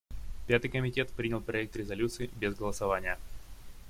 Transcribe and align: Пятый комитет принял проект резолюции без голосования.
Пятый 0.47 0.67
комитет 0.69 1.11
принял 1.11 1.41
проект 1.41 1.75
резолюции 1.75 2.31
без 2.39 2.55
голосования. 2.55 3.19